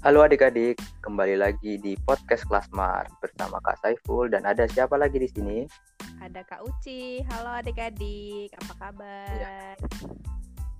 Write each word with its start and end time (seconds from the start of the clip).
Halo 0.00 0.24
adik-adik, 0.24 0.80
kembali 1.04 1.36
lagi 1.36 1.76
di 1.76 1.92
podcast 2.08 2.48
Kelasmar 2.48 3.04
bersama 3.20 3.60
Kak 3.60 3.84
Saiful 3.84 4.32
dan 4.32 4.48
ada 4.48 4.64
siapa 4.64 4.96
lagi 4.96 5.20
di 5.20 5.28
sini? 5.28 5.58
Ada 6.24 6.40
Kak 6.40 6.64
Uci. 6.64 7.20
Halo 7.28 7.60
adik-adik, 7.60 8.48
apa 8.64 8.72
kabar? 8.80 9.28
Ya. 9.36 9.76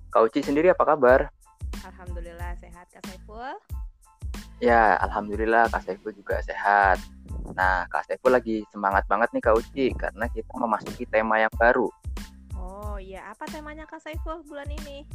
Kak 0.09 0.25
Uci 0.25 0.41
sendiri 0.41 0.73
apa 0.73 0.81
kabar? 0.89 1.29
Alhamdulillah 1.85 2.57
sehat 2.57 2.89
Kak 2.89 3.05
Saiful. 3.05 3.61
Ya, 4.57 4.97
alhamdulillah 5.05 5.69
Kak 5.69 5.85
Saiful 5.85 6.17
juga 6.17 6.41
sehat. 6.41 6.97
Nah, 7.53 7.85
Kak 7.93 8.09
Saiful 8.09 8.33
lagi 8.33 8.65
semangat 8.73 9.05
banget 9.05 9.29
nih 9.37 9.43
Kak 9.45 9.53
Uci 9.53 9.93
karena 10.01 10.25
kita 10.33 10.49
memasuki 10.57 11.05
tema 11.05 11.37
yang 11.37 11.53
baru. 11.61 11.93
Oh 12.57 12.97
iya, 12.97 13.29
apa 13.29 13.45
temanya 13.45 13.85
Kak 13.85 14.01
Saiful 14.01 14.41
bulan 14.49 14.65
ini? 14.81 15.05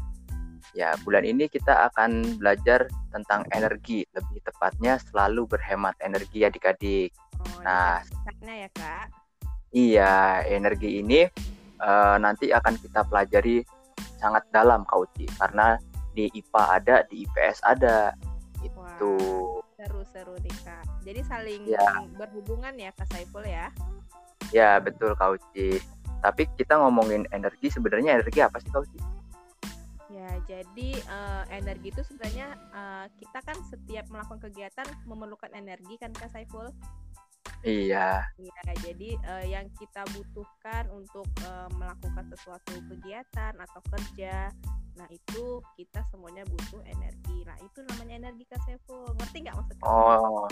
Ya, 0.75 0.97
bulan 1.06 1.23
ini 1.23 1.47
kita 1.47 1.93
akan 1.93 2.41
belajar 2.41 2.91
tentang 3.15 3.47
energi, 3.55 4.02
lebih 4.12 4.43
tepatnya 4.43 4.98
selalu 5.12 5.47
berhemat 5.47 5.95
energi 6.02 6.43
adik-adik. 6.43 7.15
Oh, 7.38 7.62
nah, 7.62 8.02
ya 8.43 8.69
kak. 8.74 9.12
Iya, 9.77 10.43
energi 10.48 11.05
ini 11.05 11.29
uh, 11.80 12.16
nanti 12.16 12.48
akan 12.52 12.80
kita 12.80 13.05
pelajari 13.07 13.60
sangat 14.16 14.45
dalam 14.51 14.88
Kak 14.88 14.98
Uci, 15.05 15.29
karena 15.37 15.77
di 16.16 16.33
IPA 16.33 16.62
ada, 16.80 16.96
di 17.12 17.29
IPS 17.29 17.59
ada. 17.65 18.16
Itu. 18.65 19.15
Seru-seru 19.77 20.35
nih 20.41 20.57
Kak. 20.65 20.85
Jadi 21.05 21.21
saling 21.29 21.62
ya. 21.69 22.05
berhubungan 22.16 22.73
ya 22.80 22.91
Kak 22.96 23.07
Saiful 23.12 23.45
ya? 23.45 23.69
Ya, 24.51 24.80
betul 24.80 25.12
Kak 25.16 25.37
Uci. 25.37 25.77
Tapi 26.24 26.48
kita 26.57 26.80
ngomongin 26.80 27.29
energi, 27.30 27.69
sebenarnya 27.69 28.16
energi 28.16 28.41
apa 28.41 28.57
sih 28.59 28.73
Kak 28.73 28.88
Uci? 28.88 29.15
Ya, 30.27 30.59
jadi 30.59 30.91
uh, 31.07 31.45
energi 31.55 31.95
itu 31.95 32.02
sebenarnya 32.02 32.59
uh, 32.74 33.07
kita 33.15 33.38
kan 33.46 33.55
setiap 33.71 34.10
melakukan 34.10 34.43
kegiatan 34.51 34.87
memerlukan 35.07 35.55
energi 35.55 35.95
kan 36.02 36.10
Kak 36.10 36.35
Saiful? 36.35 36.66
Iya. 37.63 38.27
Iya, 38.35 38.63
jadi 38.83 39.10
uh, 39.23 39.45
yang 39.46 39.71
kita 39.79 40.02
butuhkan 40.10 40.91
untuk 40.91 41.30
uh, 41.46 41.71
melakukan 41.79 42.27
sesuatu 42.35 42.74
kegiatan 42.91 43.55
atau 43.55 43.80
kerja, 43.87 44.51
nah 44.99 45.07
itu 45.15 45.63
kita 45.79 46.02
semuanya 46.10 46.43
butuh 46.51 46.83
energi. 46.90 47.46
Nah 47.46 47.55
itu 47.63 47.87
namanya 47.87 48.27
energi 48.27 48.51
Kak 48.51 48.66
Saiful. 48.66 49.07
Ngerti 49.23 49.46
nggak 49.46 49.55
maksudnya? 49.63 49.85
Oh, 49.87 50.51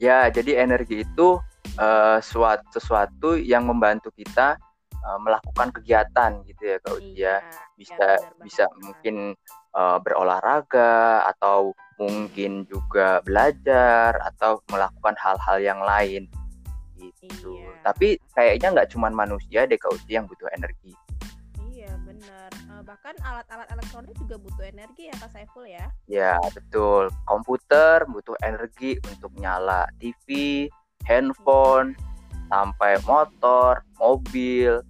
ya 0.00 0.32
jadi 0.32 0.64
energi 0.64 1.04
itu 1.04 1.36
uh, 1.76 2.18
suatu 2.24 2.64
sesuatu 2.80 3.36
yang 3.36 3.68
membantu 3.68 4.08
kita 4.16 4.56
uh, 5.04 5.18
melakukan 5.20 5.68
kegiatan 5.74 6.42
gitu 6.46 6.62
ya 6.62 6.76
Kak 6.82 6.96
ya. 6.96 7.04
Iya, 7.04 7.34
bisa 7.76 8.06
ya 8.18 8.32
bisa 8.42 8.64
mungkin 8.80 9.34
uh, 9.74 9.98
berolahraga 10.02 11.24
atau 11.36 11.72
mungkin 12.00 12.64
juga 12.64 13.20
belajar 13.20 14.16
atau 14.24 14.64
melakukan 14.72 15.14
hal-hal 15.20 15.58
yang 15.60 15.80
lain 15.84 16.24
gitu. 17.00 17.56
Iya. 17.56 17.72
Tapi 17.84 18.08
kayaknya 18.36 18.68
nggak 18.76 18.90
cuma 18.92 19.08
manusia 19.12 19.64
deh 19.64 19.76
Kak 19.76 19.92
Uji 19.92 20.16
yang 20.20 20.28
butuh 20.28 20.48
energi. 20.52 20.92
Iya 21.72 21.92
benar. 22.04 22.50
Uh, 22.68 22.82
bahkan 22.84 23.16
alat-alat 23.24 23.68
elektronik 23.72 24.16
juga 24.20 24.36
butuh 24.36 24.64
energi 24.68 25.08
ya 25.08 25.14
Kak 25.16 25.30
Saiful 25.32 25.64
ya. 25.68 25.86
Ya 26.08 26.36
betul. 26.52 27.08
Komputer 27.24 28.04
butuh 28.08 28.36
energi 28.44 29.00
untuk 29.08 29.32
nyala 29.36 29.88
TV, 30.00 30.68
handphone. 31.08 31.96
Iya 31.96 32.09
sampai 32.50 32.98
motor, 33.06 33.86
mobil, 33.96 34.82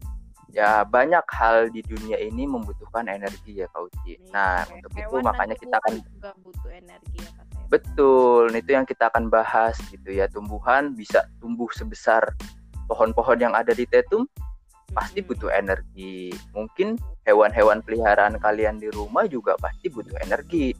ya 0.50 0.82
banyak 0.82 1.22
hal 1.30 1.70
di 1.70 1.84
dunia 1.86 2.18
ini 2.18 2.48
membutuhkan 2.48 3.06
energi 3.06 3.62
ya 3.62 3.70
Kak 3.70 3.86
Uci. 3.86 4.18
Iya, 4.18 4.32
nah 4.34 4.66
untuk 4.66 4.90
itu 4.96 5.16
makanya 5.22 5.54
kita 5.54 5.76
akan 5.78 5.94
juga 6.02 6.30
butuh 6.42 6.70
energi 6.72 7.18
ya 7.20 7.30
Kak 7.36 7.50
Betul, 7.70 8.50
itu 8.58 8.70
yang 8.74 8.82
kita 8.82 9.14
akan 9.14 9.30
bahas 9.30 9.78
gitu 9.94 10.10
ya. 10.10 10.26
Tumbuhan 10.26 10.90
bisa 10.98 11.22
tumbuh 11.38 11.70
sebesar 11.70 12.34
pohon-pohon 12.90 13.38
yang 13.38 13.54
ada 13.54 13.70
di 13.70 13.86
Tetum 13.86 14.26
pasti 14.90 15.22
butuh 15.22 15.54
energi. 15.54 16.34
Mungkin 16.50 16.98
hewan-hewan 17.22 17.78
peliharaan 17.86 18.42
kalian 18.42 18.82
di 18.82 18.90
rumah 18.90 19.30
juga 19.30 19.54
pasti 19.62 19.86
butuh 19.86 20.18
energi. 20.18 20.74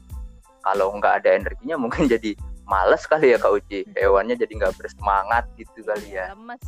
Kalau 0.61 0.91
nggak 0.99 1.23
ada 1.23 1.29
energinya 1.31 1.79
mungkin 1.87 2.11
jadi 2.11 2.35
males 2.71 3.03
kali 3.03 3.35
ya 3.35 3.37
Kak 3.37 3.51
Uci. 3.51 3.83
Hewannya 3.99 4.39
jadi 4.39 4.51
nggak 4.55 4.79
bersemangat 4.79 5.43
gitu 5.59 5.83
kali 5.83 6.15
ya. 6.15 6.31
Lemes 6.31 6.63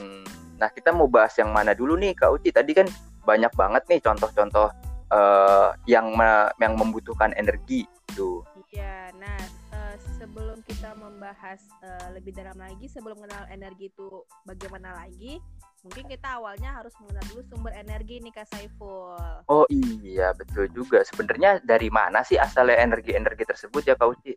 hmm. 0.00 0.24
nah 0.56 0.72
kita 0.72 0.96
mau 0.96 1.08
bahas 1.08 1.36
yang 1.36 1.52
mana 1.52 1.76
dulu 1.76 2.00
nih 2.00 2.16
Kak 2.16 2.40
Uci? 2.40 2.48
Tadi 2.48 2.72
kan 2.72 2.88
banyak 3.28 3.52
banget 3.52 3.84
nih 3.92 4.00
contoh-contoh 4.00 4.72
uh, 5.12 5.70
yang 5.84 6.14
yang 6.56 6.74
membutuhkan 6.78 7.34
energi 7.36 7.84
tuh 8.16 8.42
iya 8.72 9.12
nah 9.18 9.38
uh, 9.74 9.94
sebelum 10.18 10.62
kita 10.64 10.94
membahas 10.96 11.60
uh, 11.84 12.08
lebih 12.16 12.32
dalam 12.34 12.56
lagi 12.56 12.86
sebelum 12.88 13.18
mengenal 13.20 13.44
energi 13.52 13.92
itu 13.92 14.24
bagaimana 14.46 14.94
lagi 14.96 15.38
mungkin 15.80 16.04
kita 16.08 16.36
awalnya 16.36 16.76
harus 16.76 16.92
mengenal 17.00 17.24
dulu 17.32 17.42
sumber 17.48 17.72
energi 17.72 18.20
nih 18.20 18.32
Kak 18.36 18.48
Saiful. 18.52 19.16
Oh 19.48 19.64
iya, 19.72 20.36
betul 20.36 20.68
juga. 20.72 21.00
Sebenarnya 21.08 21.60
dari 21.64 21.88
mana 21.88 22.20
sih 22.20 22.36
asalnya 22.36 22.76
energi-energi 22.84 23.44
tersebut 23.48 23.82
ya 23.88 23.96
Kak 23.96 24.08
Uci? 24.12 24.34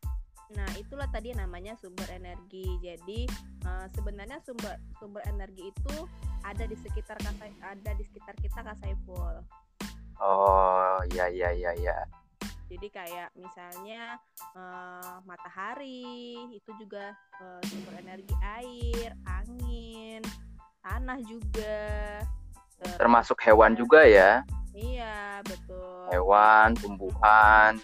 Nah, 0.53 0.69
itulah 0.77 1.09
tadi 1.09 1.33
namanya 1.33 1.73
sumber 1.81 2.07
energi. 2.13 2.77
Jadi 2.79 3.27
uh, 3.65 3.87
sebenarnya 3.91 4.39
sumber 4.45 4.79
sumber 5.01 5.25
energi 5.27 5.73
itu 5.73 5.95
ada 6.45 6.63
di 6.63 6.77
sekitar 6.79 7.19
Kak 7.19 7.35
ada 7.59 7.91
di 7.95 8.03
sekitar 8.07 8.35
kita 8.39 8.59
Kak 8.63 8.77
Saiful. 8.79 9.43
Oh, 10.21 11.01
iya 11.11 11.27
iya 11.27 11.49
iya 11.51 11.71
iya. 11.75 11.97
Jadi 12.71 12.87
kayak 12.89 13.29
misalnya 13.37 14.17
uh, 14.55 15.21
matahari 15.27 16.41
itu 16.49 16.71
juga 16.79 17.13
uh, 17.37 17.61
sumber 17.69 18.01
energi 18.01 18.33
air, 18.41 19.13
angin, 19.29 20.23
tanah 21.03 21.19
juga. 21.27 21.75
Termasuk 22.79 23.35
hewan 23.43 23.75
juga 23.75 24.07
ya. 24.07 24.39
Iya 24.71 25.43
betul. 25.43 26.07
Hewan 26.15 26.79
tumbuhan. 26.79 27.75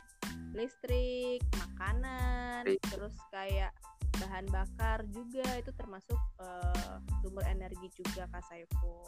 Listrik 0.56 1.44
makanan 1.60 2.64
listrik. 2.64 2.80
terus 2.88 3.16
kayak 3.28 3.76
bahan 4.24 4.48
bakar 4.48 5.04
juga. 5.12 5.44
Itu 5.60 5.76
termasuk 5.76 6.16
uh, 6.40 7.04
sumber 7.20 7.44
energi 7.52 7.92
juga 7.92 8.24
kak 8.32 8.40
Saiful. 8.48 9.04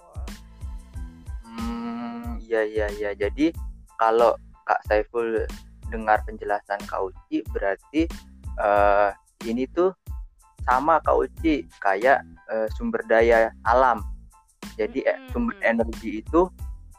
Hmm 1.48 2.36
iya 2.44 2.68
iya 2.68 2.88
iya. 2.92 3.16
Jadi 3.16 3.56
kalau 3.96 4.36
kak 4.68 4.84
Saiful 4.92 5.48
dengar 5.88 6.20
penjelasan 6.28 6.84
kak 6.84 7.00
Uci 7.00 7.48
berarti 7.56 8.12
uh, 8.60 9.16
ini 9.48 9.64
tuh 9.72 9.96
sama 10.68 11.02
kak 11.02 11.18
Uci 11.18 11.66
kayak 11.82 12.26
uh, 12.50 12.68
sumber 12.78 13.02
daya 13.10 13.50
alam. 13.66 14.02
Jadi 14.78 15.04
hmm. 15.04 15.30
sumber 15.34 15.56
energi 15.66 16.22
itu 16.24 16.48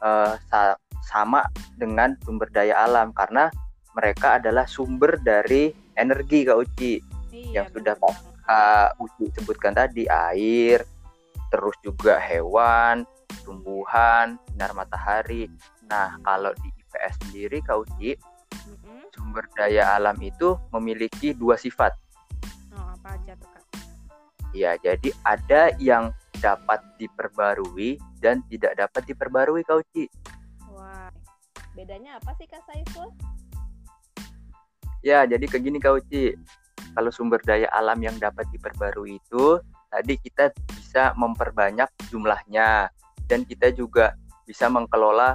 uh, 0.03 0.35
sa 0.51 0.75
sama 1.03 1.47
dengan 1.75 2.15
sumber 2.23 2.47
daya 2.51 2.87
alam 2.87 3.11
karena 3.11 3.51
mereka 3.93 4.41
adalah 4.41 4.65
sumber 4.65 5.21
dari 5.21 5.69
energi 5.93 6.47
Kak 6.47 6.57
Uci 6.57 6.93
iya, 7.29 7.61
yang 7.61 7.67
sudah 7.69 7.93
Kak 8.43 8.97
Uci 8.97 9.29
sebutkan 9.37 9.77
tadi 9.77 10.09
air, 10.09 10.81
terus 11.53 11.75
juga 11.85 12.17
hewan, 12.17 13.05
tumbuhan, 13.45 14.35
sinar 14.49 14.73
matahari. 14.73 15.47
Nah, 15.87 16.17
kalau 16.25 16.51
di 16.57 16.69
IPS 16.73 17.13
sendiri 17.23 17.57
Kak 17.61 17.77
Uci, 17.85 18.17
sumber 19.13 19.45
daya 19.53 19.93
alam 19.93 20.17
itu 20.19 20.57
memiliki 20.73 21.37
dua 21.37 21.55
sifat. 21.55 21.93
Ya, 24.53 24.77
jadi 24.77 25.09
ada 25.25 25.73
yang 25.81 26.13
dapat 26.37 26.79
diperbarui 27.01 27.97
dan 28.21 28.45
tidak 28.53 28.77
dapat 28.77 29.01
diperbarui 29.09 29.65
Kak 29.65 29.81
Uci. 29.81 30.05
Wah, 30.69 31.09
bedanya 31.73 32.21
apa 32.21 32.37
sih 32.37 32.45
Kak 32.45 32.61
Saiful? 32.69 33.09
Ya, 35.01 35.25
jadi 35.25 35.43
kayak 35.49 35.63
gini 35.65 35.77
Kak 35.81 36.05
Uci. 36.05 36.37
Kalau 36.93 37.09
sumber 37.09 37.41
daya 37.41 37.65
alam 37.73 37.97
yang 38.05 38.13
dapat 38.21 38.45
diperbarui 38.53 39.17
itu, 39.17 39.57
tadi 39.89 40.13
kita 40.21 40.53
bisa 40.77 41.17
memperbanyak 41.17 41.89
jumlahnya 42.13 42.93
dan 43.25 43.41
kita 43.49 43.73
juga 43.73 44.13
bisa 44.45 44.69
mengelola 44.69 45.33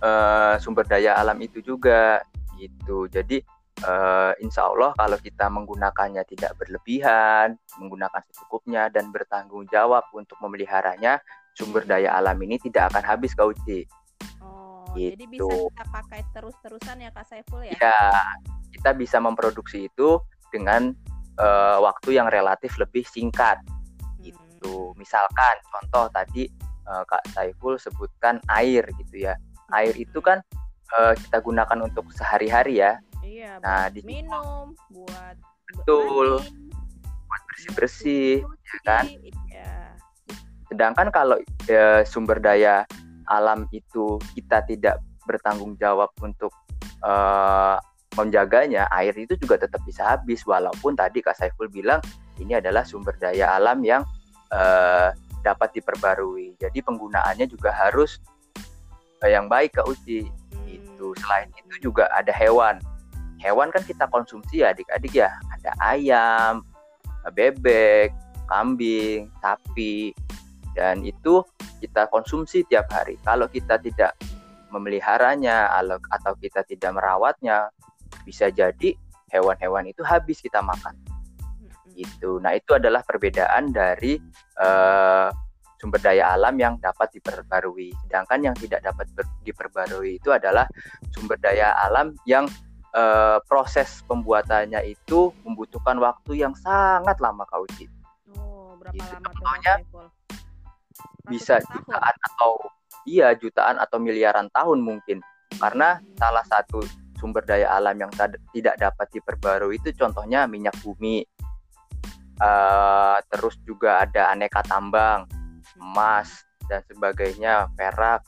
uh, 0.00 0.56
sumber 0.56 0.88
daya 0.88 1.20
alam 1.20 1.36
itu 1.44 1.60
juga 1.60 2.24
gitu. 2.56 3.04
Jadi 3.12 3.44
uh, 3.84 4.32
insya 4.42 4.66
Allah 4.66 4.90
kalau 4.96 5.18
kita 5.20 5.46
menggunakannya 5.46 6.22
tidak 6.26 6.56
berlebihan, 6.58 7.54
menggunakan 7.78 8.20
secukupnya 8.30 8.90
dan 8.90 9.10
bertanggung 9.14 9.68
jawab 9.70 10.06
untuk 10.14 10.38
memeliharanya, 10.42 11.22
sumber 11.54 11.86
daya 11.86 12.14
alam 12.16 12.38
ini 12.42 12.58
tidak 12.58 12.94
akan 12.94 13.04
habis 13.04 13.34
Kak 13.34 13.54
Uci. 13.54 13.86
Oh, 14.42 14.88
gitu. 14.96 15.14
jadi 15.14 15.24
bisa 15.26 15.52
kita 15.52 15.84
pakai 15.90 16.20
terus-terusan 16.34 16.96
ya 17.02 17.10
Kak 17.12 17.26
Saiful 17.28 17.62
ya? 17.66 17.74
Ya, 17.78 18.00
kita 18.74 18.90
bisa 18.94 19.18
memproduksi 19.22 19.90
itu 19.90 20.18
dengan 20.50 20.94
uh, 21.38 21.78
waktu 21.82 22.18
yang 22.18 22.30
relatif 22.30 22.78
lebih 22.80 23.04
singkat. 23.06 23.58
Hmm. 23.62 24.22
Gitu. 24.22 24.94
Misalkan 24.98 25.54
contoh 25.70 26.10
tadi 26.10 26.50
uh, 26.88 27.04
Kak 27.06 27.26
Saiful 27.34 27.78
sebutkan 27.78 28.42
air 28.50 28.86
gitu 28.98 29.28
ya. 29.28 29.34
Air 29.74 29.94
itu 30.00 30.18
hmm. 30.18 30.26
kan 30.26 30.38
uh, 30.96 31.14
kita 31.14 31.38
gunakan 31.44 31.78
untuk 31.84 32.08
sehari-hari 32.14 32.80
ya 32.80 32.96
Iya, 33.28 33.60
Nah, 33.60 33.92
buat 33.92 34.04
minum, 34.08 34.64
buat 34.88 35.36
Betul. 35.76 36.40
buat 37.28 37.42
bersih-bersih 37.52 38.40
ya 38.40 38.78
kan? 38.88 39.04
Iya. 39.04 39.92
sedangkan 40.68 41.08
kalau 41.12 41.36
eh, 41.68 42.04
sumber 42.04 42.40
daya 42.40 42.84
alam 43.28 43.64
itu 43.72 44.16
kita 44.36 44.64
tidak 44.64 45.00
bertanggung 45.24 45.76
jawab 45.76 46.08
untuk 46.24 46.52
eh, 47.04 47.76
menjaganya 48.16 48.88
air 48.92 49.12
itu 49.16 49.36
juga 49.36 49.60
tetap 49.60 49.80
bisa 49.84 50.16
habis 50.16 50.44
walaupun 50.48 50.96
tadi 50.96 51.20
Kak 51.20 51.36
Saiful 51.36 51.68
bilang 51.68 52.00
ini 52.40 52.56
adalah 52.56 52.84
sumber 52.84 53.16
daya 53.20 53.56
alam 53.56 53.80
yang 53.84 54.04
eh, 54.52 55.12
dapat 55.44 55.76
diperbarui 55.76 56.56
jadi 56.60 56.78
penggunaannya 56.80 57.48
juga 57.48 57.72
harus 57.72 58.20
eh, 59.24 59.32
yang 59.36 59.48
baik 59.52 59.76
Kak 59.76 59.88
Uci 59.88 60.24
itu 60.68 61.04
Hmm. 61.08 61.16
selain 61.24 61.48
itu 61.56 61.88
juga 61.88 62.08
ada 62.12 62.32
hewan 62.32 62.76
hewan 63.42 63.70
kan 63.70 63.82
kita 63.86 64.06
konsumsi 64.10 64.62
ya 64.62 64.74
adik-adik 64.74 65.14
ya. 65.14 65.30
Ada 65.58 65.70
ayam 65.80 66.64
bebek 67.32 68.12
kambing 68.48 69.28
sapi. 69.42 70.12
Dan 70.72 71.02
itu 71.02 71.42
kita 71.82 72.06
konsumsi 72.08 72.62
tiap 72.66 72.86
hari. 72.94 73.18
Kalau 73.26 73.50
kita 73.50 73.82
tidak 73.82 74.14
memeliharanya 74.70 75.72
atau 76.12 76.32
kita 76.38 76.62
tidak 76.62 76.94
merawatnya 76.94 77.72
bisa 78.22 78.52
jadi 78.52 78.94
hewan-hewan 79.32 79.90
itu 79.90 80.04
habis 80.04 80.38
kita 80.40 80.60
makan. 80.62 80.94
Gitu. 81.98 82.38
Nah 82.38 82.54
itu 82.54 82.78
adalah 82.78 83.02
perbedaan 83.02 83.74
dari 83.74 84.22
eh, 84.60 85.28
sumber 85.82 85.98
daya 86.02 86.34
alam 86.34 86.54
yang 86.58 86.78
dapat 86.78 87.10
diperbarui. 87.18 87.90
Sedangkan 88.06 88.38
yang 88.50 88.54
tidak 88.54 88.86
dapat 88.86 89.10
diperbarui 89.42 90.22
itu 90.22 90.30
adalah 90.30 90.66
sumber 91.10 91.38
daya 91.42 91.74
alam 91.86 92.14
yang 92.22 92.46
eh, 92.94 93.38
proses 93.44 94.00
pembuatannya 94.08 94.80
itu 94.88 95.32
membutuhkan 95.44 95.98
waktu 96.00 96.40
yang 96.44 96.54
sangat 96.56 97.18
lama 97.20 97.44
Kak 97.44 97.60
Uci. 97.68 97.84
Oh, 98.36 98.76
berapa 98.80 98.96
lama 98.96 99.28
tuh 99.28 99.42
contohnya 99.42 99.74
bisa 101.28 101.60
Ratusan 101.60 101.68
tahun? 101.68 101.76
jutaan 101.84 102.16
atau 102.24 102.52
iya 103.04 103.28
jutaan 103.36 103.76
atau 103.80 103.98
miliaran 104.00 104.48
tahun 104.52 104.78
mungkin. 104.80 105.18
Karena 105.58 106.00
salah 106.16 106.44
satu 106.44 106.84
sumber 107.18 107.42
daya 107.42 107.74
alam 107.74 107.98
yang 107.98 108.12
tidak 108.54 108.78
dapat 108.78 109.06
diperbarui 109.10 109.76
itu 109.76 109.90
contohnya 109.98 110.46
minyak 110.46 110.76
bumi. 110.80 111.26
Eh, 112.38 113.16
terus 113.34 113.58
juga 113.66 114.06
ada 114.06 114.30
aneka 114.30 114.62
tambang 114.62 115.26
emas 115.74 116.46
dan 116.70 116.86
sebagainya 116.86 117.66
perak 117.74 118.22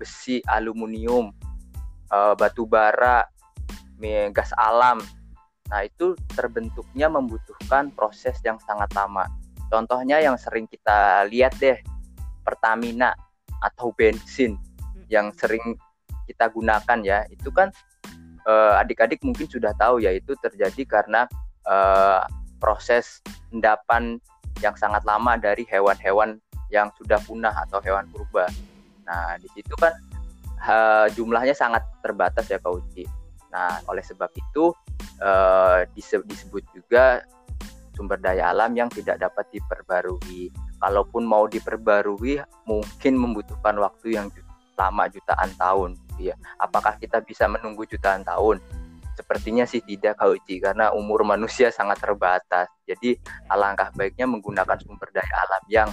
besi 0.00 0.40
aluminium 0.48 1.28
eh, 2.08 2.34
batu 2.40 2.64
bara 2.64 3.28
gas 4.32 4.50
alam 4.56 4.98
nah 5.70 5.86
itu 5.86 6.18
terbentuknya 6.34 7.06
membutuhkan 7.06 7.94
proses 7.94 8.40
yang 8.42 8.58
sangat 8.58 8.90
lama 8.96 9.28
contohnya 9.70 10.18
yang 10.18 10.34
sering 10.34 10.66
kita 10.66 11.28
lihat 11.30 11.54
deh 11.62 11.78
Pertamina 12.42 13.14
atau 13.60 13.92
bensin 13.94 14.56
Mm-mm. 14.56 15.06
yang 15.12 15.30
sering 15.36 15.78
kita 16.26 16.50
gunakan 16.50 16.98
ya 17.04 17.22
itu 17.30 17.50
kan 17.54 17.70
eh, 18.46 18.80
adik-adik 18.80 19.20
mungkin 19.26 19.46
sudah 19.46 19.74
tahu 19.76 20.02
ya 20.02 20.10
itu 20.14 20.34
terjadi 20.38 20.82
karena 20.88 21.26
eh, 21.66 22.22
proses 22.62 23.24
endapan 23.50 24.20
yang 24.60 24.76
sangat 24.76 25.02
lama 25.08 25.40
dari 25.40 25.64
hewan-hewan 25.66 26.38
yang 26.70 26.92
sudah 26.94 27.18
punah 27.24 27.50
atau 27.66 27.82
hewan 27.82 28.06
purba. 28.12 28.46
Nah 29.08 29.34
di 29.40 29.48
situ 29.56 29.74
kan 29.74 29.90
eh, 30.62 31.06
jumlahnya 31.16 31.56
sangat 31.56 31.82
terbatas 32.04 32.46
ya 32.46 32.62
Kak 32.62 32.70
Uci. 32.70 33.04
Nah 33.50 33.82
oleh 33.90 34.02
sebab 34.02 34.30
itu 34.34 34.72
dise- 35.92 36.24
disebut 36.24 36.64
juga 36.72 37.20
sumber 37.92 38.16
daya 38.16 38.48
alam 38.54 38.72
yang 38.72 38.88
tidak 38.88 39.20
dapat 39.20 39.44
diperbarui. 39.52 40.48
Kalaupun 40.80 41.28
mau 41.28 41.44
diperbarui 41.44 42.40
mungkin 42.64 43.12
membutuhkan 43.20 43.76
waktu 43.76 44.16
yang 44.16 44.32
lama 44.80 45.04
jutaan 45.12 45.52
tahun 45.60 45.92
gitu 46.08 46.32
ya. 46.32 46.36
Apakah 46.56 46.96
kita 46.96 47.20
bisa 47.20 47.44
menunggu 47.44 47.84
jutaan 47.84 48.24
tahun? 48.24 48.64
Sepertinya 49.12 49.68
sih 49.68 49.84
tidak 49.84 50.16
Kak 50.16 50.40
Uci 50.40 50.64
karena 50.64 50.88
umur 50.96 51.20
manusia 51.28 51.68
sangat 51.68 52.00
terbatas. 52.00 52.72
Jadi 52.88 53.20
alangkah 53.52 53.92
baiknya 53.92 54.24
menggunakan 54.24 54.80
sumber 54.80 55.12
daya 55.12 55.34
alam 55.44 55.62
yang 55.68 55.88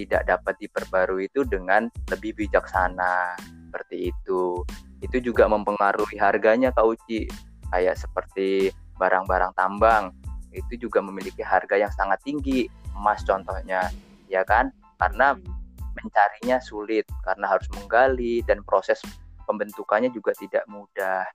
tidak 0.00 0.24
dapat 0.24 0.56
diperbarui 0.56 1.28
itu 1.28 1.44
dengan 1.44 1.92
lebih 2.08 2.32
bijaksana 2.32 3.36
seperti 3.68 4.08
itu. 4.08 4.64
Itu 5.00 5.20
juga 5.20 5.48
mempengaruhi 5.48 6.16
harganya 6.20 6.70
Kak 6.72 6.86
Uci. 6.86 7.28
Kayak 7.72 7.96
seperti 8.00 8.70
barang-barang 9.00 9.56
tambang 9.56 10.12
itu 10.50 10.88
juga 10.88 10.98
memiliki 11.00 11.40
harga 11.40 11.78
yang 11.78 11.92
sangat 11.94 12.20
tinggi. 12.26 12.66
Emas 12.92 13.22
contohnya, 13.24 13.88
ya 14.28 14.44
kan? 14.44 14.68
Karena 15.00 15.32
Mm. 15.32 15.60
mencarinya 15.96 16.58
sulit 16.62 17.08
karena 17.26 17.50
harus 17.50 17.66
menggali 17.74 18.44
dan 18.46 18.62
proses 18.62 19.02
pembentukannya 19.48 20.12
juga 20.14 20.30
tidak 20.38 20.62
mudah 20.70 21.26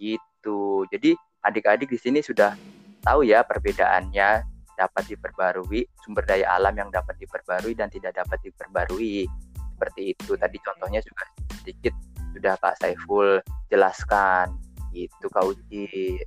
gitu. 0.00 0.82
Jadi 0.90 1.14
adik-adik 1.46 1.90
di 1.90 1.98
sini 1.98 2.18
sudah 2.18 2.54
tahu 3.02 3.26
ya 3.26 3.42
perbedaannya 3.46 4.46
dapat 4.78 5.04
diperbarui 5.06 5.84
sumber 6.02 6.24
daya 6.26 6.58
alam 6.58 6.74
yang 6.74 6.90
dapat 6.90 7.14
diperbarui 7.20 7.76
dan 7.76 7.92
tidak 7.92 8.16
dapat 8.16 8.40
diperbarui 8.42 9.28
seperti 9.74 10.14
itu 10.14 10.32
tadi 10.38 10.58
contohnya 10.62 11.02
juga 11.02 11.26
sedikit 11.60 11.94
sudah 12.34 12.54
Kak 12.58 12.76
Saiful 12.80 13.40
jelaskan 13.68 14.52
itu 14.92 15.26
Kak 15.32 15.44
Uci 15.48 16.20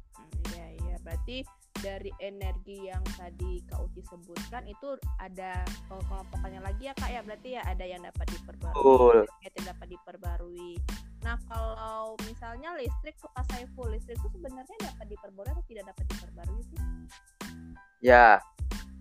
Iya 0.54 0.68
iya 0.82 0.96
berarti 1.02 1.46
dari 1.84 2.10
energi 2.18 2.90
yang 2.90 3.04
tadi 3.14 3.62
Kak 3.70 3.78
Uci 3.86 4.02
sebutkan 4.10 4.66
itu 4.66 4.98
ada 5.22 5.62
kelompokannya 5.86 6.64
lagi 6.64 6.90
ya 6.90 6.94
Kak 6.98 7.10
ya 7.14 7.22
berarti 7.22 7.50
ya 7.60 7.62
ada 7.68 7.86
yang 7.86 8.02
dapat 8.02 8.26
diperbarui, 8.32 8.74
Betul. 8.74 9.18
yang 9.46 9.54
tidak 9.54 9.68
dapat 9.76 9.88
diperbarui. 9.94 10.72
Nah 11.22 11.38
kalau 11.46 12.18
misalnya 12.26 12.74
listrik 12.80 13.14
Kak 13.22 13.46
Saiful 13.54 13.94
listrik 13.94 14.18
itu 14.18 14.30
sebenarnya 14.34 14.78
dapat 14.82 15.06
diperbarui 15.14 15.52
atau 15.54 15.66
tidak 15.70 15.86
dapat 15.94 16.06
diperbarui 16.10 16.62
sih? 16.74 16.82
ya 18.04 18.38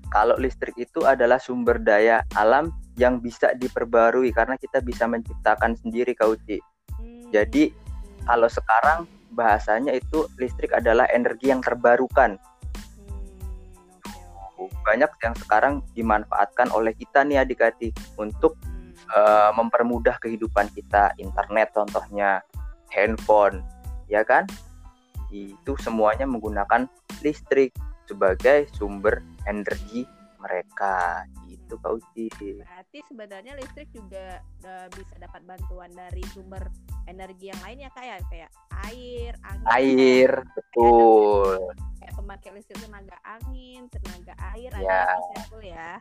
kalau 0.09 0.39
listrik 0.39 0.73
itu 0.81 1.03
adalah 1.05 1.37
sumber 1.37 1.77
daya 1.77 2.23
alam 2.39 2.71
yang 2.97 3.19
bisa 3.19 3.53
diperbarui 3.59 4.31
karena 4.31 4.55
kita 4.57 4.79
bisa 4.81 5.05
menciptakan 5.05 5.75
sendiri 5.77 6.15
Kak 6.15 6.39
Uci 6.39 6.57
Jadi, 7.35 7.75
kalau 8.23 8.47
sekarang 8.47 9.11
bahasanya 9.35 9.91
itu 9.99 10.31
listrik 10.39 10.71
adalah 10.71 11.11
energi 11.11 11.51
yang 11.51 11.59
terbarukan. 11.59 12.39
Banyak 14.87 15.11
yang 15.19 15.35
sekarang 15.35 15.83
dimanfaatkan 15.99 16.71
oleh 16.71 16.95
kita 16.95 17.27
nih 17.27 17.43
adik-adik 17.43 17.91
untuk 18.15 18.55
eh, 19.11 19.51
mempermudah 19.51 20.23
kehidupan 20.23 20.71
kita, 20.71 21.11
internet 21.19 21.75
contohnya, 21.75 22.39
handphone, 22.95 23.67
ya 24.07 24.23
kan? 24.23 24.47
Itu 25.35 25.75
semuanya 25.83 26.31
menggunakan 26.31 26.87
listrik 27.27 27.75
sebagai 28.07 28.71
sumber 28.79 29.27
energi 29.51 30.07
mereka. 30.45 31.25
Itu 31.49 31.81
Kak 31.81 31.97
Uci. 31.97 32.29
Berarti 32.61 32.99
sebenarnya 33.09 33.57
listrik 33.57 33.89
juga 33.97 34.45
eh, 34.63 34.89
bisa 34.93 35.17
dapat 35.17 35.41
bantuan 35.49 35.89
dari 35.97 36.21
sumber 36.37 36.69
energi 37.09 37.49
yang 37.53 37.61
lain 37.65 37.85
ya 37.85 37.91
kak 37.93 38.05
ya 38.05 38.19
kayak 38.29 38.51
air, 38.89 39.33
angin. 39.45 39.67
Air, 39.73 40.31
betul. 40.53 41.59
Kayak 42.01 42.13
pembangkit 42.21 42.53
listrik 42.53 42.79
tenaga 42.85 43.17
angin, 43.25 43.89
tenaga 43.89 44.35
air 44.53 44.71
Ya. 44.81 45.05
ada 45.17 45.59
ya. 45.65 45.93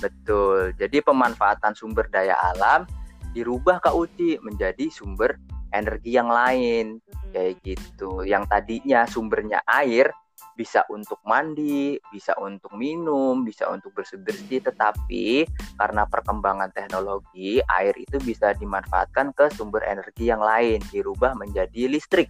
Betul. 0.00 0.76
Jadi 0.76 0.98
pemanfaatan 1.04 1.72
sumber 1.72 2.08
daya 2.12 2.36
alam 2.52 2.84
dirubah 3.32 3.80
Kak 3.80 3.96
Uci 3.96 4.36
menjadi 4.44 4.92
sumber 4.92 5.40
energi 5.72 6.12
yang 6.12 6.28
lain 6.28 7.00
Hmm, 7.00 7.32
kayak 7.32 7.54
gitu. 7.64 8.24
Yang 8.28 8.44
tadinya 8.52 9.08
sumbernya 9.08 9.64
air 9.64 10.12
bisa 10.52 10.84
untuk 10.92 11.18
mandi, 11.24 11.96
bisa 12.12 12.36
untuk 12.38 12.72
minum, 12.76 13.42
bisa 13.42 13.68
untuk 13.72 13.96
bersih-bersih, 13.96 14.60
tetapi 14.62 15.48
karena 15.76 16.04
perkembangan 16.04 16.70
teknologi, 16.70 17.58
air 17.66 17.94
itu 17.96 18.20
bisa 18.20 18.52
dimanfaatkan 18.56 19.32
ke 19.32 19.48
sumber 19.56 19.82
energi 19.84 20.28
yang 20.28 20.40
lain, 20.40 20.80
dirubah 20.92 21.34
menjadi 21.34 21.88
listrik 21.88 22.28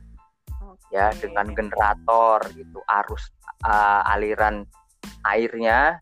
oke. 0.63 0.89
ya 0.95 1.11
dengan 1.19 1.51
generator 1.53 2.47
gitu. 2.55 2.79
Arus 2.87 3.31
uh, 3.67 4.03
aliran 4.07 4.65
airnya 5.27 5.99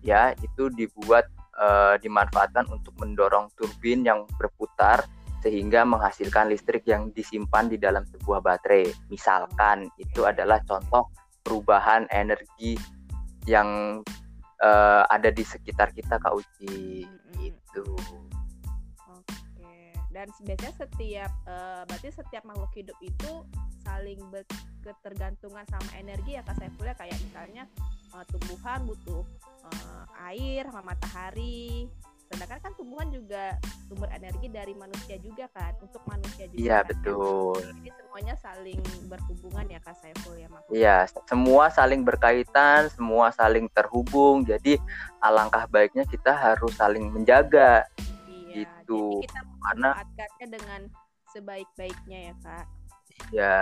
ya 0.00 0.32
itu 0.40 0.72
dibuat 0.72 1.28
uh, 1.60 2.00
dimanfaatkan 2.00 2.68
untuk 2.72 2.96
mendorong 3.00 3.52
turbin 3.56 4.04
yang 4.04 4.24
berputar 4.40 5.04
sehingga 5.40 5.88
menghasilkan 5.88 6.52
listrik 6.52 6.84
yang 6.84 7.08
disimpan 7.16 7.68
di 7.68 7.80
dalam 7.80 8.04
sebuah 8.04 8.44
baterai. 8.44 8.92
Misalkan 9.08 9.88
itu 9.96 10.28
adalah 10.28 10.60
contoh 10.68 11.08
perubahan 11.42 12.04
energi 12.12 12.76
yang 13.48 14.00
uh, 14.60 15.02
ada 15.08 15.32
di 15.32 15.42
sekitar 15.42 15.90
kita 15.96 16.20
Kak 16.20 16.34
Uci 16.36 17.04
Mm-mm. 17.04 17.40
itu. 17.40 17.86
Oke. 19.08 19.74
Dan 20.10 20.26
biasanya 20.42 20.74
setiap 20.74 21.32
eh, 21.46 21.82
berarti 21.86 22.08
setiap 22.10 22.42
makhluk 22.42 22.72
hidup 22.74 22.98
itu 22.98 23.32
saling 23.86 24.20
berketergantungan 24.28 25.64
sama 25.70 25.90
energi 25.96 26.36
ya 26.36 26.42
Kak 26.44 26.58
Saiful 26.60 26.88
ya 26.88 26.94
kayak 26.98 27.16
misalnya 27.24 27.64
uh, 28.12 28.24
tumbuhan 28.28 28.84
butuh 28.84 29.24
uh, 29.64 30.04
air 30.28 30.68
sama 30.68 30.92
matahari 30.92 31.88
sedangkan 32.30 32.62
kan 32.62 32.72
tumbuhan 32.78 33.10
juga 33.10 33.58
sumber 33.90 34.06
energi 34.14 34.46
dari 34.54 34.70
manusia 34.78 35.18
juga 35.18 35.50
kan 35.50 35.74
untuk 35.82 35.98
manusia 36.06 36.46
juga 36.46 36.62
iya 36.62 36.78
kan? 36.78 36.88
betul. 36.94 37.58
Jadi 37.58 37.90
semuanya 37.90 38.34
saling 38.38 38.80
berhubungan 39.10 39.66
ya 39.66 39.80
kak 39.82 39.96
Saiful 39.98 40.34
ya 40.38 40.46
maksudnya 40.46 40.78
iya 40.78 40.96
semua 41.26 41.64
saling 41.74 42.06
berkaitan 42.06 42.86
semua 42.94 43.34
saling 43.34 43.66
terhubung. 43.74 44.46
Jadi 44.46 44.78
alangkah 45.18 45.66
baiknya 45.66 46.06
kita 46.06 46.30
harus 46.30 46.70
saling 46.78 47.10
menjaga. 47.10 47.82
Iya, 48.30 48.62
gitu. 48.62 49.26
jadi 49.26 49.26
kita 49.26 49.40
karena 49.66 49.90
dengan 50.46 50.80
sebaik-baiknya 51.34 52.18
ya 52.30 52.34
kak. 52.46 52.66
Ya 53.34 53.58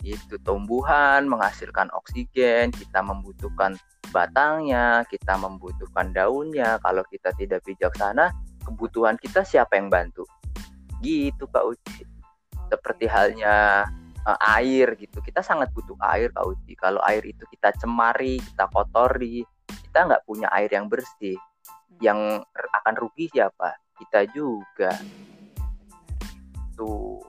itu 0.00 0.34
tumbuhan 0.42 1.28
menghasilkan 1.28 1.92
oksigen 1.92 2.72
kita 2.72 3.04
membutuhkan 3.04 3.76
batangnya, 4.12 5.02
kita 5.08 5.34
membutuhkan 5.40 6.12
daunnya. 6.12 6.76
Kalau 6.84 7.02
kita 7.08 7.32
tidak 7.34 7.64
bijaksana, 7.64 8.30
kebutuhan 8.62 9.16
kita 9.18 9.42
siapa 9.42 9.80
yang 9.80 9.88
bantu? 9.88 10.28
Gitu 11.00 11.48
Kak 11.48 11.64
Uci. 11.66 12.04
Seperti 12.68 13.08
halnya 13.08 13.88
uh, 14.28 14.38
air 14.60 14.94
gitu. 15.00 15.18
Kita 15.24 15.42
sangat 15.42 15.72
butuh 15.74 15.96
air 16.14 16.30
Kak 16.30 16.44
Uci. 16.46 16.76
Kalau 16.78 17.00
air 17.02 17.24
itu 17.24 17.42
kita 17.50 17.72
cemari, 17.80 18.38
kita 18.38 18.68
kotori, 18.70 19.42
kita 19.88 19.98
nggak 20.06 20.22
punya 20.28 20.52
air 20.54 20.70
yang 20.70 20.86
bersih. 20.86 21.36
Yang 21.98 22.44
akan 22.84 22.94
rugi 23.00 23.32
siapa? 23.32 23.74
Kita 23.98 24.28
juga. 24.30 24.92
Tuh. 26.76 27.20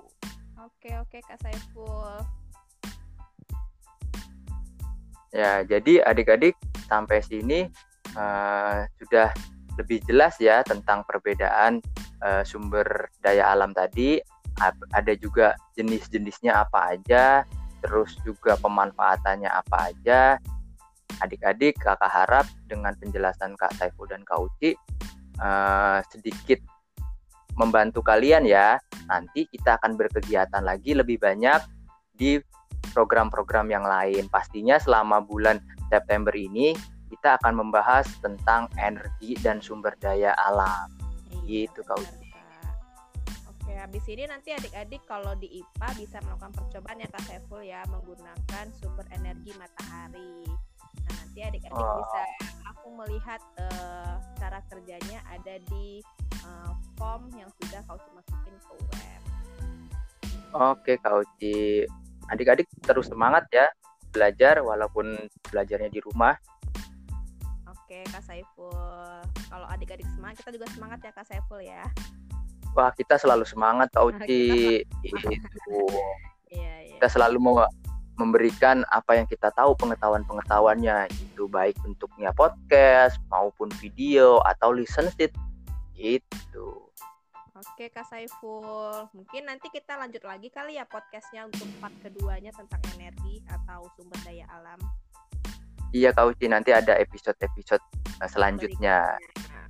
Oke 0.60 0.92
oke 1.00 1.18
Kak 1.24 1.40
Saiful. 1.40 2.42
Ya, 5.34 5.66
jadi 5.66 6.06
adik-adik 6.06 6.54
sampai 6.86 7.25
sini 7.25 7.66
uh, 8.13 8.86
sudah 9.02 9.34
lebih 9.82 10.06
jelas 10.06 10.38
ya 10.38 10.62
tentang 10.62 11.02
perbedaan 11.10 11.82
uh, 12.22 12.46
sumber 12.46 13.10
daya 13.25 13.50
alam 13.50 13.74
tadi. 13.74 14.22
Ada 14.94 15.18
juga 15.18 15.58
jenis-jenisnya 15.74 16.54
apa 16.54 16.94
aja, 16.94 17.42
terus 17.82 18.13
juga 18.22 18.54
pemanfaatannya 18.62 19.50
apa 19.50 19.90
aja. 19.90 20.38
Adik-adik, 21.25 21.82
kakak 21.82 22.13
harap 22.13 22.46
dengan 22.70 22.94
penjelasan 22.94 23.58
Kak 23.58 23.74
Saiful 23.82 24.06
dan 24.06 24.22
Kak 24.22 24.38
Uci 24.38 24.78
uh, 25.42 26.06
sedikit 26.13 26.62
membantu 27.58 28.06
kalian 28.06 28.46
ya. 28.46 28.78
Nanti 29.10 29.50
kita 29.50 29.82
akan 29.82 29.98
berkegiatan 29.98 30.62
lagi 30.62 30.94
lebih 30.94 31.18
banyak 31.18 31.66
di 32.13 32.38
program-program 32.93 33.67
yang 33.73 33.83
lain. 33.83 34.29
Pastinya 34.29 34.77
selama 34.77 35.19
bulan 35.25 35.59
September 35.89 36.31
ini 36.31 36.77
kita 37.13 37.38
akan 37.41 37.62
membahas 37.62 38.09
tentang 38.21 38.65
energi 38.81 39.38
dan 39.41 39.62
sumber 39.62 39.93
daya 40.01 40.33
alam. 40.38 40.89
Iya, 41.45 41.69
gitu 41.69 41.85
Kak 41.85 42.01
Uci. 42.01 42.25
Oke, 43.53 43.73
habis 43.77 44.05
ini 44.09 44.25
nanti 44.25 44.50
adik-adik 44.53 45.05
kalau 45.05 45.38
di 45.38 45.62
IPA 45.62 45.89
bisa 45.97 46.17
melakukan 46.25 46.53
percobaan 46.57 47.00
ya 47.00 47.09
Kak 47.13 47.23
Saiful 47.29 47.62
ya 47.62 47.85
menggunakan 47.89 48.65
sumber 48.81 49.05
energi 49.13 49.53
matahari. 49.55 50.45
Nah, 51.05 51.13
nanti 51.21 51.39
adik-adik 51.45 51.77
oh. 51.77 52.01
bisa 52.01 52.21
aku 52.67 52.88
melihat 52.91 53.41
uh, 53.62 54.19
cara 54.41 54.59
kerjanya 54.67 55.21
ada 55.29 55.55
di 55.69 56.01
uh, 56.43 56.73
form 56.97 57.29
yang 57.38 57.47
sudah 57.62 57.79
kau 57.88 57.95
masukin 58.17 58.55
ke 58.57 58.73
web. 58.89 59.21
Oke, 60.53 60.93
Kak 61.01 61.13
Uci 61.23 61.88
adik-adik 62.34 62.68
terus 62.82 63.08
semangat 63.08 63.46
ya 63.54 63.70
belajar 64.13 64.62
walaupun 64.62 65.18
belajarnya 65.50 65.90
di 65.90 66.00
rumah. 66.02 66.38
Oke 67.70 68.06
Kak 68.10 68.25
Saiful, 68.25 69.22
kalau 69.50 69.68
adik-adik 69.70 70.06
semangat 70.13 70.42
kita 70.42 70.50
juga 70.58 70.68
semangat 70.74 71.00
ya 71.02 71.12
Kak 71.13 71.25
Saiful 71.30 71.62
ya. 71.62 71.84
Wah 72.74 72.90
kita 72.94 73.22
selalu 73.22 73.46
semangat 73.46 73.94
Kak 73.94 74.06
Uci. 74.06 74.82
itu. 75.10 75.80
Iya, 76.54 76.74
iya. 76.90 76.98
Kita 76.98 77.08
selalu 77.10 77.38
mau 77.42 77.56
memberikan 78.18 78.86
apa 78.94 79.18
yang 79.18 79.25
kita 79.25 79.50
tahu 79.58 79.74
pengetahuan-pengetahuannya 79.82 81.10
itu 81.10 81.50
baik 81.50 81.74
bentuknya 81.82 82.30
podcast 82.38 83.18
maupun 83.34 83.74
video 83.82 84.38
atau 84.46 84.70
listen 84.70 85.10
sheet 85.18 85.34
gitu. 85.98 86.83
Oke 87.63 87.88
Kak 87.96 88.03
Saiful, 88.12 89.08
mungkin 89.15 89.48
nanti 89.48 89.72
kita 89.72 89.96
lanjut 89.96 90.20
lagi 90.27 90.51
kali 90.51 90.75
ya 90.75 90.84
podcastnya 90.84 91.48
untuk 91.48 91.63
part 91.79 91.96
keduanya 92.03 92.51
tentang 92.51 92.84
energi 93.00 93.39
atau 93.48 93.88
sumber 93.96 94.20
daya 94.27 94.43
alam. 94.51 94.75
Iya 95.96 96.12
Kak 96.12 96.36
Uci, 96.36 96.51
nanti 96.51 96.75
ada 96.75 97.00
episode-episode 97.00 97.79
eh, 98.20 98.27
selanjutnya. 98.27 99.15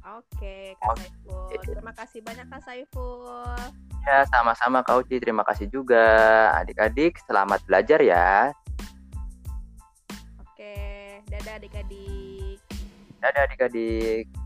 Oke 0.09 0.73
Kak 0.81 0.89
Oke. 0.89 1.05
Saiful, 1.05 1.69
terima 1.69 1.93
kasih 1.93 2.19
banyak 2.25 2.45
Kak 2.49 2.61
Saiful. 2.65 3.61
Ya 4.09 4.25
sama-sama 4.25 4.81
Kak 4.81 5.05
Uci, 5.05 5.21
terima 5.21 5.45
kasih 5.45 5.69
juga 5.69 6.01
adik-adik, 6.65 7.21
selamat 7.29 7.61
belajar 7.69 8.01
ya. 8.01 8.49
Oke, 10.41 10.73
dadah 11.29 11.61
adik-adik. 11.61 12.57
Dadah 13.21 13.41
adik-adik. 13.45 14.42